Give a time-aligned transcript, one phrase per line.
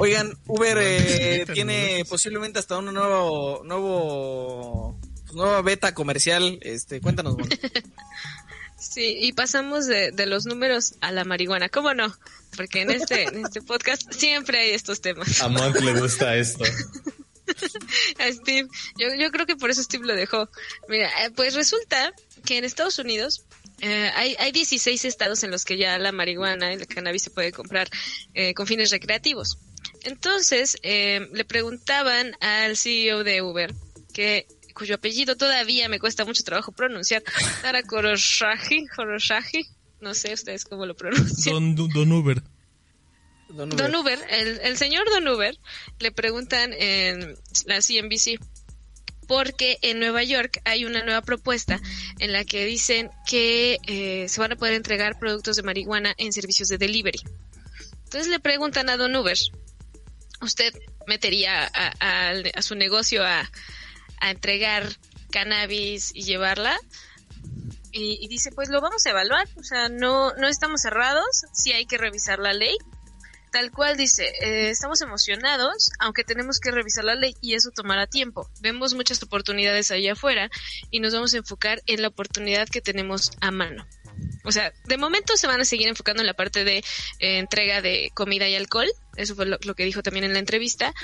[0.00, 6.58] Oigan, Uber eh, tiene posiblemente hasta un nuevo, nuevo, pues, nueva beta comercial.
[6.62, 7.54] Este, cuéntanos, bueno.
[8.80, 11.68] Sí, y pasamos de, de, los números a la marihuana.
[11.68, 12.16] ¿Cómo no?
[12.56, 15.42] Porque en este, en este podcast siempre hay estos temas.
[15.42, 16.64] A Monk le gusta esto.
[18.18, 20.48] a Steve, yo, yo creo que por eso Steve lo dejó.
[20.88, 22.14] Mira, eh, pues resulta
[22.46, 23.44] que en Estados Unidos
[23.80, 27.30] eh, hay, hay 16 estados en los que ya la marihuana y el cannabis se
[27.30, 27.88] puede comprar
[28.34, 29.58] eh, con fines recreativos.
[30.04, 33.74] Entonces, eh, le preguntaban al CEO de Uber,
[34.12, 37.22] que cuyo apellido todavía me cuesta mucho trabajo pronunciar,
[37.62, 38.86] Tara Koroshaji,
[40.00, 41.74] no sé ustedes cómo lo pronuncian.
[41.74, 42.42] Don, don Uber.
[43.48, 45.58] Don Uber, Don Uber el, el, señor Don Uber,
[45.98, 47.36] le preguntan en
[47.66, 48.38] la CNBC,
[49.26, 51.80] porque en Nueva York hay una nueva propuesta
[52.18, 56.32] en la que dicen que eh, se van a poder entregar productos de marihuana en
[56.32, 57.20] servicios de delivery.
[58.04, 59.38] Entonces le preguntan a Don Uber,
[60.40, 60.74] ¿usted
[61.06, 63.50] metería a, a, su negocio a,
[64.22, 64.86] entregar
[65.30, 66.78] cannabis y llevarla?
[67.92, 71.72] Y, y, dice, pues lo vamos a evaluar, o sea, no, no estamos cerrados, sí
[71.72, 72.76] hay que revisar la ley,
[73.50, 78.06] Tal cual dice, eh, estamos emocionados, aunque tenemos que revisar la ley y eso tomará
[78.06, 78.48] tiempo.
[78.60, 80.50] Vemos muchas oportunidades allá afuera
[80.90, 83.86] y nos vamos a enfocar en la oportunidad que tenemos a mano.
[84.44, 86.78] O sea, de momento se van a seguir enfocando en la parte de
[87.18, 90.94] eh, entrega de comida y alcohol, eso fue lo, que dijo también en la entrevista,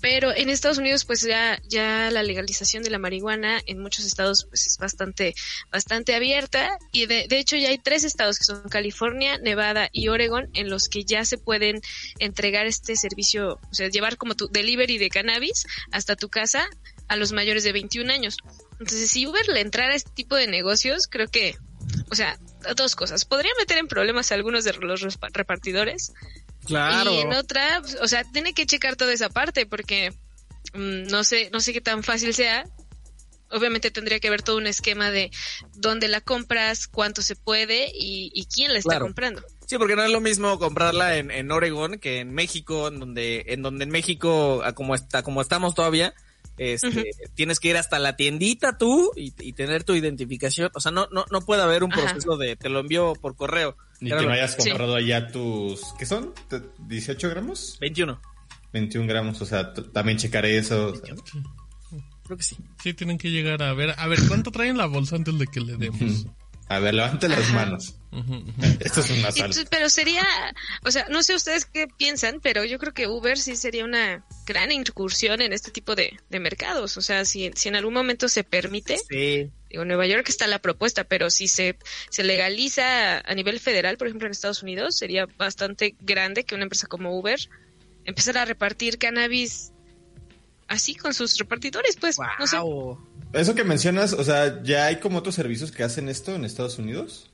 [0.00, 4.46] pero en Estados Unidos pues ya ya la legalización de la marihuana en muchos estados
[4.48, 5.34] pues es bastante
[5.70, 6.78] bastante abierta.
[6.92, 10.70] Y de, de hecho ya hay tres estados que son California, Nevada y Oregon en
[10.70, 11.80] los que ya se pueden
[12.18, 16.66] entregar este servicio, o sea, llevar como tu delivery de cannabis hasta tu casa
[17.08, 18.38] a los mayores de 21 años.
[18.78, 21.56] Entonces, si Uber le entrara a este tipo de negocios, creo que,
[22.10, 22.38] o sea,
[22.76, 23.24] dos cosas.
[23.24, 25.00] Podría meter en problemas a algunos de los
[25.32, 26.12] repartidores,
[26.66, 27.12] Claro.
[27.12, 30.12] Y en otra, o sea, tiene que checar toda esa parte porque
[30.74, 32.64] mmm, no sé, no sé qué tan fácil sea.
[33.50, 35.30] Obviamente tendría que haber todo un esquema de
[35.76, 39.04] dónde la compras, cuánto se puede y, y quién la está Claro.
[39.04, 39.44] comprando.
[39.66, 43.44] Sí, porque no es lo mismo comprarla en, en Oregon que en México, en donde,
[43.46, 46.12] en donde en México, a como está, como estamos todavía,
[46.58, 50.70] este, tienes que ir hasta la tiendita tú y, y tener tu identificación.
[50.74, 52.02] O sea, no, no, no puede haber un Ajá.
[52.02, 53.76] proceso de te lo envío por correo.
[54.00, 54.22] Ni Claro.
[54.22, 54.68] que no hayas Sí.
[54.70, 55.80] comprado allá tus...
[55.98, 56.34] ¿Qué son?
[56.48, 57.76] ¿Te- ¿18 gramos?
[57.80, 58.20] 21.
[58.72, 60.88] 21 gramos, o sea, también checaré eso.
[60.88, 61.14] o sea.
[62.24, 62.56] Creo que sí.
[62.82, 65.46] Sí, tienen que llegar a ver, a ver, ¿cuánto traen en la bolsa antes de
[65.46, 66.26] que le demos?
[66.68, 67.52] A ver, levante las Ajá.
[67.52, 67.94] manos.
[68.80, 69.60] Esto es un asalto.
[69.70, 70.24] pero sería,
[70.84, 74.24] o sea, no sé ustedes qué piensan, pero yo creo que Uber sí sería una
[74.46, 76.96] gran incursión en este tipo de, de mercados.
[76.96, 79.50] O sea, si, si en algún momento se permite, Sí.
[79.70, 81.76] digo, en Nueva York está la propuesta, pero si se,
[82.10, 86.64] se legaliza a nivel federal, por ejemplo en Estados Unidos, sería bastante grande que una
[86.64, 87.38] empresa como Uber
[88.06, 89.72] empezara a repartir cannabis
[90.68, 92.56] así con sus repartidores, pues, no sé.
[93.32, 96.78] Eso que mencionas, o sea, ¿ya hay como otros servicios que hacen esto en Estados
[96.78, 97.30] Unidos?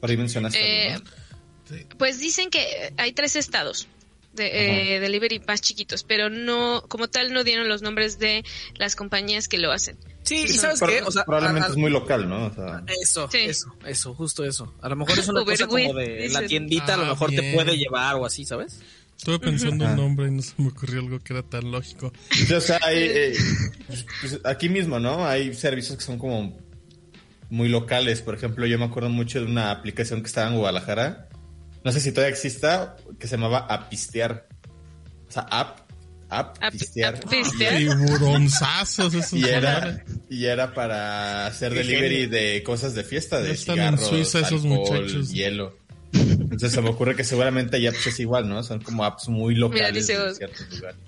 [0.00, 0.58] Por ahí mencionaste.
[0.88, 1.76] Eh, algo, ¿no?
[1.98, 3.86] Pues dicen que hay tres estados
[4.32, 8.44] de eh, delivery más chiquitos, pero no, como tal, no dieron los nombres de
[8.76, 9.96] las compañías que lo hacen.
[10.22, 12.46] Sí, y sabes qué, o sea, probablemente a- a- es muy local, ¿no?
[12.46, 13.38] O sea, Eso, Sí.
[13.40, 14.72] eso, eso, justo eso.
[14.80, 17.30] A lo mejor es una Uber cosa como de la tiendita, a lo Ah, mejor
[17.30, 18.80] te puede llevar o así, ¿sabes?
[19.20, 19.92] Estuve pensando Ajá.
[19.92, 22.10] un nombre y no se me ocurrió algo que era tan lógico.
[22.56, 23.32] O sea, hay, eh,
[23.86, 25.26] pues, pues, aquí mismo, ¿no?
[25.26, 26.56] Hay servicios que son como
[27.50, 28.22] muy locales.
[28.22, 31.28] Por ejemplo, yo me acuerdo mucho de una aplicación que estaba en Guadalajara.
[31.84, 34.48] No sé si todavía exista, que se llamaba Apistear.
[35.28, 35.80] O sea, App,
[36.30, 37.16] App, Ap- Pistear.
[37.16, 37.76] Apistear.
[37.76, 43.52] Tiburonzazos esos Y era, y era para hacer delivery de cosas de fiesta, Ya de
[43.52, 45.30] están en cigarros, Suiza esos alcohol, muchachos.
[45.30, 45.76] hielo.
[46.50, 48.62] Entonces se me ocurre que seguramente ya pues, es igual, ¿no?
[48.62, 51.00] Son como apps muy locales dice en Os- ciertos lugares.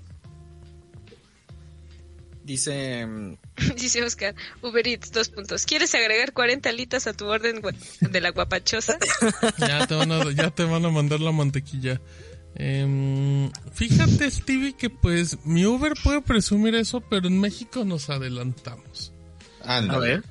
[2.43, 3.37] Dice, mm,
[3.77, 5.65] Dice Oscar, Uber Eats, dos puntos.
[5.65, 7.61] ¿Quieres agregar 40 alitas a tu orden
[8.01, 8.97] de la guapachosa?
[9.59, 12.01] Ya te van a, ya te van a mandar la mantequilla.
[12.55, 19.11] Em, fíjate, Stevie, que pues mi Uber puede presumir eso, pero en México nos adelantamos.
[19.63, 19.95] Anda.
[19.95, 20.23] a ver.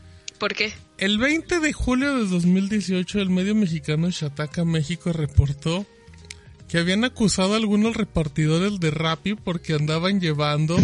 [0.42, 0.72] ¿Por qué?
[0.98, 5.86] El 20 de julio de 2018, el medio mexicano Shataka México reportó
[6.66, 10.76] que habían acusado a algunos repartidores de Rappi porque andaban llevando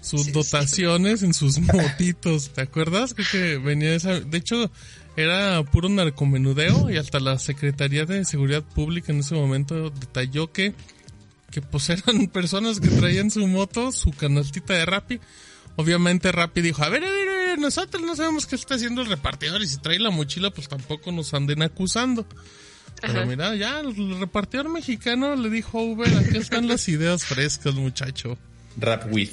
[0.00, 2.50] sus dotaciones en sus motitos.
[2.50, 3.14] ¿Te acuerdas?
[3.14, 4.20] Creo que venía esa.
[4.20, 4.70] De hecho,
[5.16, 10.72] era puro narcomenudeo y hasta la Secretaría de Seguridad Pública en ese momento detalló que,
[11.50, 15.18] que pues eran personas que traían su moto, su canastita de Rappi.
[15.74, 17.27] Obviamente Rappi dijo, a ver, a ver,
[17.58, 21.12] nosotros no sabemos qué está haciendo el repartidor y si trae la mochila pues tampoco
[21.12, 22.26] nos anden acusando.
[23.00, 27.74] Pero mira, ya el repartidor mexicano le dijo a Uber, aquí están las ideas frescas,
[27.74, 28.36] muchacho.
[28.76, 29.30] Rap with.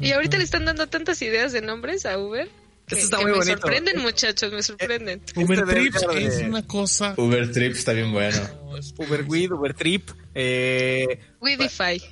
[0.00, 2.48] y ahorita le están dando tantas ideas de nombres a Uber.
[2.86, 5.20] Que, está muy me sorprenden, muchachos, me sorprenden.
[5.36, 7.14] Eh, Uber este Trips es una cosa.
[7.18, 8.40] Uber Trips está bien bueno.
[8.96, 10.08] Uber Weed, Uber Trip.
[10.34, 11.20] Eh...
[11.40, 12.02] Weedify.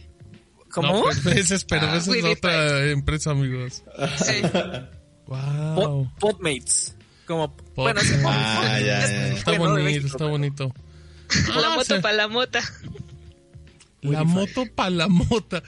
[0.71, 0.89] ¿Cómo?
[0.93, 3.83] No, ese es, pero ah, esa es otra empresa, amigos.
[4.23, 4.43] Sí.
[5.27, 6.11] wow.
[6.19, 6.95] Podmates.
[7.27, 9.29] Como, bueno, ah, ya, ya.
[9.35, 10.73] Está bonito, está bonito.
[11.49, 12.61] la ah, moto para la mota.
[14.03, 15.63] La moto para la mota.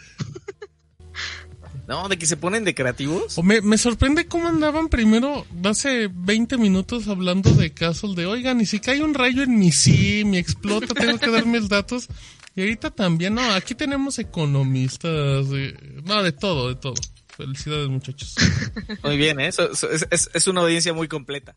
[1.89, 3.43] No, de que se ponen de creativos.
[3.43, 8.67] me, me, sorprende cómo andaban primero, hace 20 minutos hablando de casos de, oigan, y
[8.67, 12.09] si cae un rayo en mi sí, me explota, tengo que dar mis datos.
[12.55, 15.47] Y ahorita también, no, aquí tenemos economistas,
[16.05, 16.95] no, de todo, de todo.
[17.39, 18.35] Felicidades, muchachos.
[19.05, 19.49] Muy bien, ¿eh?
[19.49, 21.55] es, es una audiencia muy completa.